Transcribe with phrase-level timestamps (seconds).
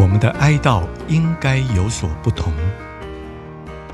[0.00, 2.50] 我们的哀悼应该有所不同。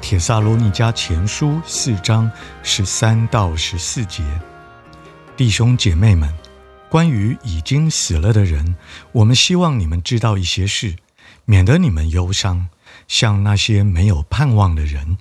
[0.01, 2.31] 帖撒罗尼迦前书四章
[2.63, 4.23] 十三到十四节，
[5.37, 6.33] 弟兄姐妹们，
[6.89, 8.77] 关于已经死了的人，
[9.11, 10.95] 我们希望你们知道一些事，
[11.45, 12.69] 免得你们忧伤，
[13.09, 15.19] 像那些没有盼望的人。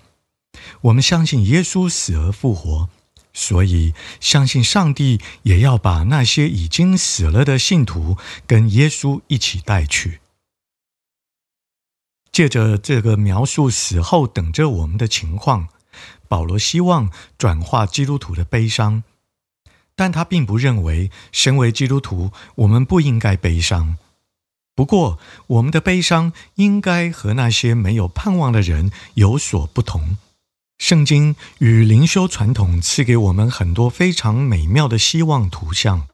[0.81, 2.89] 我们相信耶稣死而复活，
[3.33, 10.20] 所以相信上帝也要把那些已经死了的信徒跟耶稣一起带去。
[12.36, 15.69] 借着这个描述死后等着我们的情况，
[16.28, 19.03] 保罗希望转化基督徒的悲伤，
[19.95, 23.98] 但他并不认为身为基督徒我们不应该悲伤。
[24.76, 25.17] 不过，
[25.48, 30.17] 我们的悲伤应该和那些没有盼望的人有所不同。
[30.77, 36.09] 圣经与灵修传统赐给我们很多非常美妙的希望图像，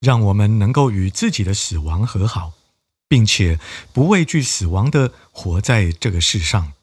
[0.00, 2.54] 让我们能够与自己的死亡和好。
[3.10, 3.58] 并且
[3.92, 6.74] 不畏惧死亡的活在这个世上，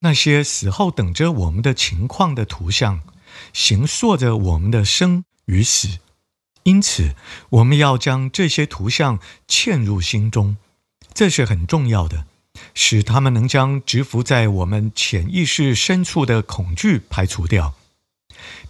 [0.00, 3.02] 那些死后等着我们的情况的图像，
[3.52, 6.00] 形塑着我们的生与死。
[6.64, 7.14] 因此，
[7.50, 10.56] 我们要将这些图像嵌入心中，
[11.14, 12.26] 这是很重要的，
[12.74, 17.74] 使他们能将蛰伏在我们潜意识深处的恐惧排除掉，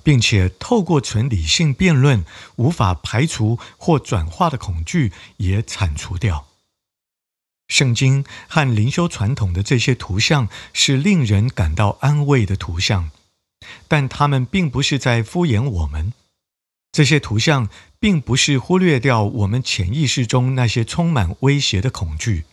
[0.03, 6.47] 并且透过纯理性辩论无法排除或转化的恐惧也铲除掉。
[7.69, 13.11] 圣经和灵修传统的这些图像是令人感到安慰的图像，
[13.89, 16.13] 但他们并不是在敷衍我们。
[16.93, 17.69] 这些图像
[17.99, 22.45] 并不是忽略掉我们潜意识中那些充满威胁的恐惧，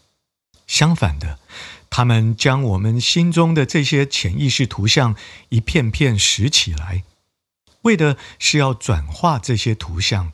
[0.68, 1.40] 相反的，
[1.90, 5.16] 他们将我们心中的这些潜意识图像
[5.50, 7.04] 一片片拾起来，
[7.84, 10.34] 为的是要转化这些图像。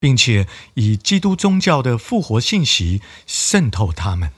[0.00, 4.30] 并且以基督宗教的复活信息渗透他们。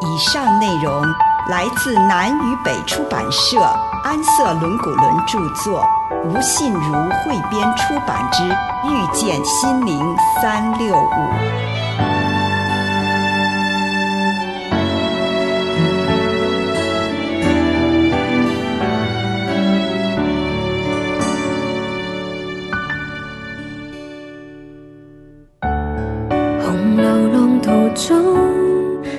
[0.00, 1.02] 以上内容
[1.48, 3.60] 来自南与北出版社
[4.04, 5.84] 安瑟伦古伦著作，
[6.24, 8.42] 吴信如汇编出版之
[8.90, 11.00] 《遇见心灵三六五》。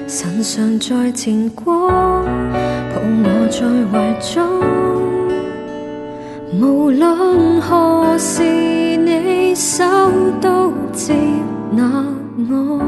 [0.07, 1.91] 神常在前光，
[2.89, 3.59] 抱我在
[3.91, 4.41] 怀中。
[6.59, 9.85] 无论何时，你手
[10.41, 11.13] 都接
[11.72, 12.03] 纳
[12.49, 12.81] 我。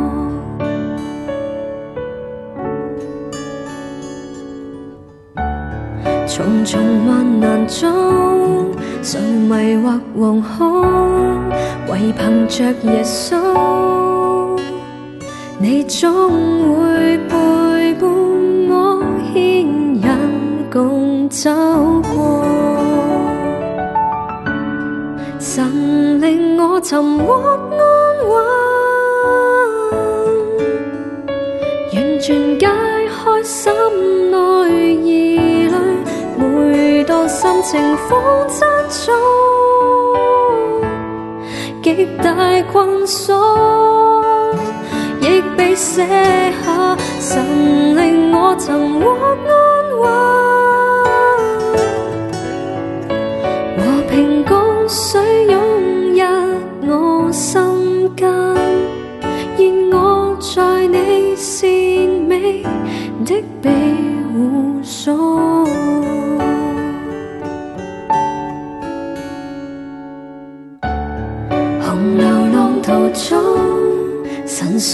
[6.25, 8.73] 重重患难中，
[9.03, 10.81] 常迷惑惶恐，
[11.91, 14.00] 唯凭着耶稣。
[15.63, 16.09] 你总
[16.73, 18.09] 会陪伴
[18.67, 20.01] 我牵引
[20.71, 21.51] 共走
[22.15, 22.43] 过，
[25.39, 27.33] 神令我寻获
[27.77, 27.79] 安
[28.27, 28.33] 稳，
[31.93, 33.71] 完全解开心
[34.31, 35.75] 内疑虑，
[36.39, 39.13] 每当心情慌张中，
[41.83, 42.33] 极大
[42.73, 44.10] 困锁。
[45.57, 46.05] 被卸
[46.63, 49.11] 下，神令我寻获
[49.47, 49.57] 安
[49.99, 50.03] 稳，
[53.77, 54.51] 和平共
[54.87, 55.53] 水涌
[56.13, 56.21] 入
[56.87, 58.21] 我心间，
[59.57, 59.61] 愿
[59.91, 61.69] 我在你善
[62.27, 62.63] 美
[63.25, 63.69] 的庇
[64.33, 65.67] 护所。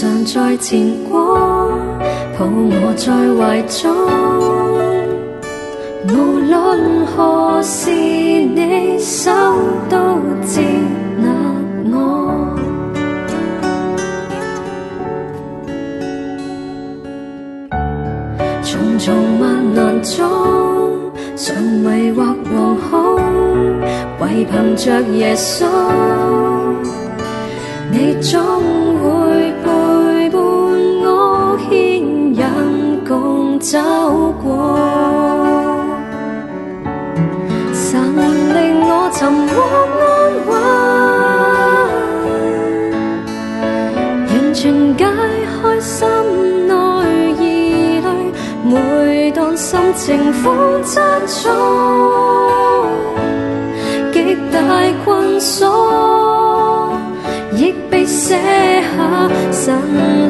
[0.00, 1.34] 常在前过，
[2.38, 3.90] 抱我在怀中。
[6.06, 9.32] 无论何时，你手
[9.90, 9.96] 都
[10.46, 10.62] 接
[11.16, 11.26] 纳
[11.90, 11.96] 我。
[18.62, 20.16] 重重万难中，
[21.34, 23.20] 常迷惑惶恐，
[24.20, 25.66] 唯凭着耶稣，
[27.90, 28.38] 你总
[33.58, 33.78] 走
[34.42, 34.78] 过。
[37.72, 38.00] 神
[38.54, 38.56] 令
[38.86, 39.18] 我寻
[39.48, 39.54] 获
[39.98, 40.02] 安
[40.48, 40.50] 稳，
[44.28, 44.62] 完全
[44.96, 45.00] 解
[45.62, 45.96] 开心
[46.66, 46.72] 内
[47.40, 47.42] 疑
[48.00, 48.06] 虑。
[48.64, 51.00] 每当心情风筝
[51.42, 51.46] 中，
[54.12, 54.56] 极大
[55.04, 56.92] 困锁，
[57.54, 58.36] 亦被卸
[58.82, 59.28] 下。
[59.50, 59.74] 神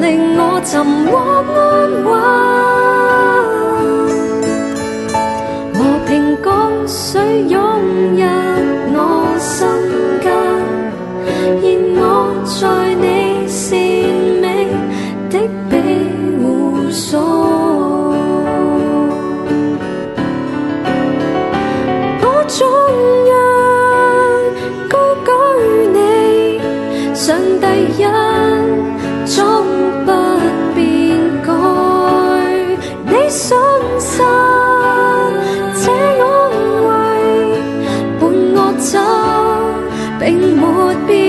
[0.00, 1.12] 令我寻获
[1.54, 1.56] 安
[2.04, 2.08] 稳，
[7.48, 7.56] 涌
[8.16, 8.22] 入
[8.94, 8.96] 我
[9.38, 9.58] 心
[10.22, 10.26] 间，
[11.60, 11.64] 现
[11.96, 12.02] 我
[12.44, 12.60] 在
[40.28, 41.27] tình một biết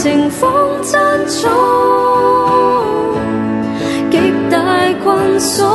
[0.00, 0.48] 情风
[0.84, 0.96] 筝
[1.42, 1.50] 中，
[4.12, 4.16] 极
[4.48, 4.56] 大
[5.02, 5.66] 困锁，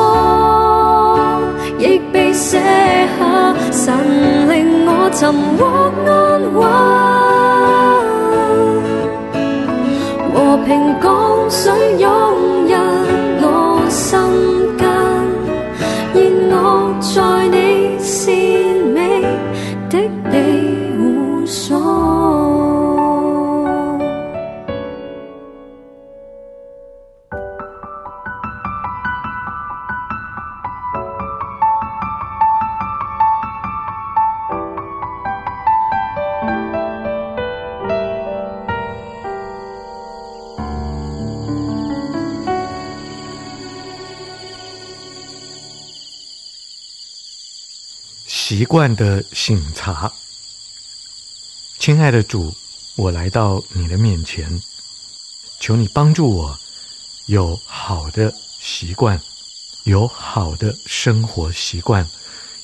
[1.78, 2.58] 亦被卸
[3.20, 3.54] 下。
[3.70, 3.94] 神
[4.48, 5.62] 令我寻获
[6.08, 6.10] 安
[6.54, 6.58] 稳，
[10.34, 10.36] 和
[10.66, 10.70] 平
[11.02, 11.06] 江
[11.50, 11.62] 水
[12.00, 12.08] 涌
[12.66, 12.74] 入
[13.42, 13.46] 我
[13.90, 14.10] 心
[14.78, 14.82] 间，
[16.14, 16.16] 现
[16.50, 16.56] 我
[17.02, 17.12] 在
[17.50, 17.58] 你
[18.00, 18.16] 善
[18.94, 18.98] 美
[19.90, 19.94] 的
[20.32, 20.34] 庇
[48.26, 50.12] 习惯的醒茶，
[51.78, 52.56] 亲爱的主，
[52.96, 54.62] 我来到你的面前，
[55.60, 56.58] 求你帮助我
[57.26, 59.22] 有好的习惯，
[59.84, 62.10] 有好的生活习惯，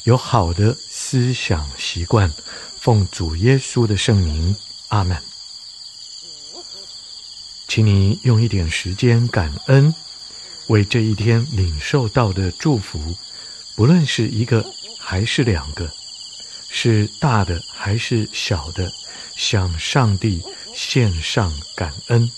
[0.06, 2.34] 有好的思想习惯。
[2.80, 4.56] 奉主耶稣的圣名，
[4.88, 5.22] 阿门。
[7.68, 9.94] 请你用一点时间感恩，
[10.68, 13.16] 为这一天领受到的祝福，
[13.76, 14.66] 不论是一个。
[15.10, 15.92] 还是两个，
[16.70, 18.94] 是大的还是小的，
[19.36, 20.40] 向上帝
[20.76, 22.32] 献上感恩。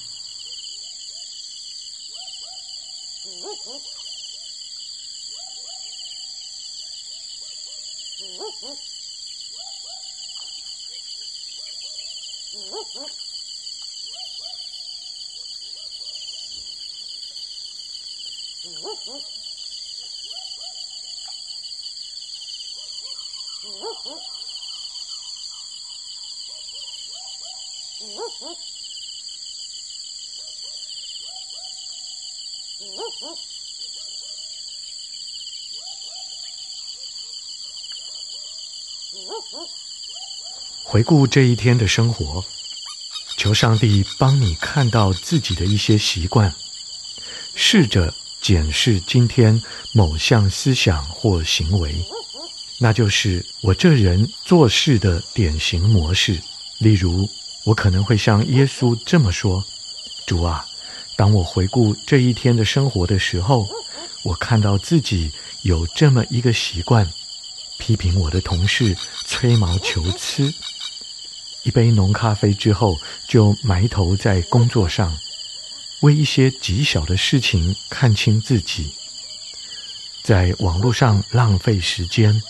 [40.83, 42.43] 回顾这一天的生活，
[43.37, 46.53] 求上帝帮你看到自己的一些习惯，
[47.55, 49.61] 试着检视今天
[49.93, 52.03] 某项思想或行为，
[52.83, 56.41] 那就是我这人做事的典型模式。
[56.79, 57.29] 例如，
[57.63, 59.63] 我可能会像耶稣这么说
[60.25, 60.65] ：“主啊，
[61.15, 63.69] 当我回顾这一天的生活的时候，
[64.23, 67.07] 我看到自己有这么一个习惯，
[67.77, 68.97] 批评我的同事
[69.27, 70.51] 吹毛求疵，
[71.61, 72.97] 一杯浓咖啡之后
[73.27, 75.15] 就埋头在工作上。”
[76.01, 78.91] 为一些极小的事情看清自己，
[80.23, 82.41] 在网络上浪费时间。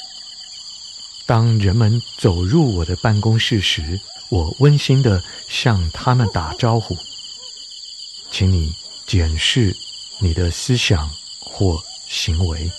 [1.31, 6.97] 当人们走入我的办公室时，我温馨地向他们打招呼。
[8.29, 8.75] 请你
[9.07, 9.73] 检视
[10.19, 11.09] 你的思想
[11.39, 12.69] 或行为。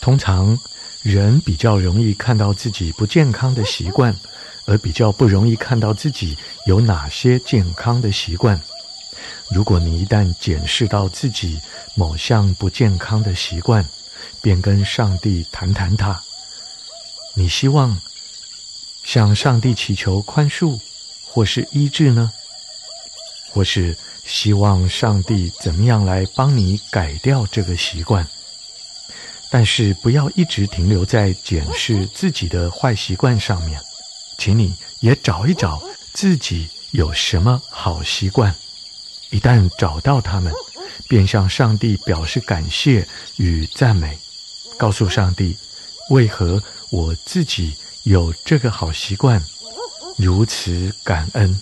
[0.00, 0.58] 通常，
[1.02, 4.14] 人比较容易看到自己不健康的习惯，
[4.66, 6.36] 而比较不容易看到自己
[6.66, 8.60] 有哪些健康的习惯。
[9.50, 11.58] 如果你一旦检视到自己
[11.94, 13.84] 某项不健康的习惯，
[14.42, 16.22] 便跟上帝谈谈它。
[17.34, 18.00] 你希望
[19.04, 20.78] 向上帝祈求宽恕，
[21.24, 22.32] 或是医治呢？
[23.50, 28.26] 或是希望上帝怎么样来帮你改掉这个习惯？
[29.50, 33.80] 但是不要一直停留在检视自己的坏习惯上面，
[34.36, 35.80] 请你也找一找
[36.12, 38.52] 自己有什么好习惯。
[39.30, 40.52] 一旦找到它们，
[41.08, 43.06] 便向上帝表示感谢
[43.36, 44.18] 与赞美，
[44.78, 45.56] 告诉上帝
[46.10, 49.42] 为何我自己有这个好习惯，
[50.16, 51.60] 如此感恩。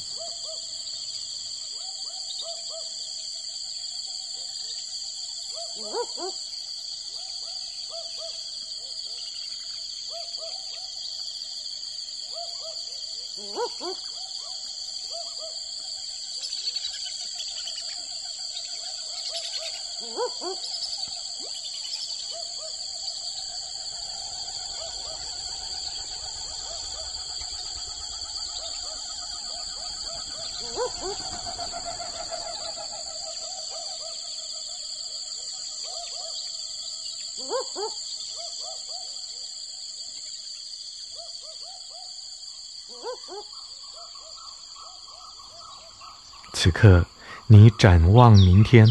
[46.53, 47.05] 此刻，
[47.49, 48.87] 你展望明天，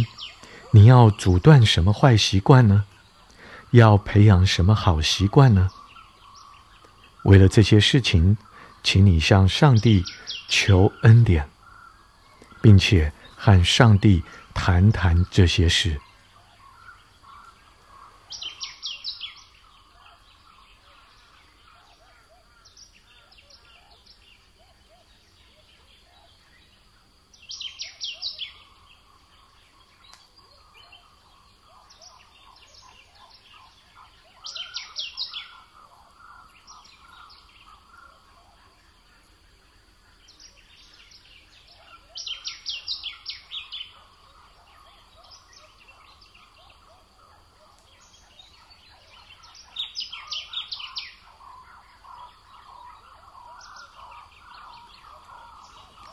[0.73, 2.85] 你要阻断什么坏习惯呢？
[3.71, 5.69] 要培养什么好习惯呢？
[7.23, 8.37] 为了这些事情，
[8.83, 10.03] 请你向上帝
[10.47, 11.49] 求恩典，
[12.61, 14.23] 并且和上帝
[14.53, 15.99] 谈谈这些事。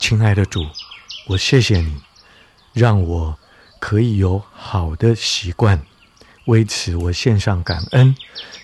[0.09, 0.65] 亲爱的主，
[1.27, 2.01] 我谢谢你，
[2.73, 3.37] 让我
[3.79, 5.85] 可以有好的习惯，
[6.45, 8.15] 为此我献上感恩。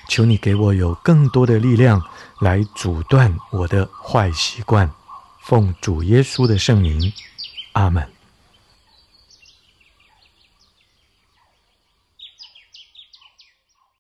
[0.10, 2.02] 求你给我有更多的力量
[2.40, 4.90] 来阻断我的坏习惯。
[5.44, 7.14] 奉主耶稣的圣名，
[7.74, 8.15] 阿门。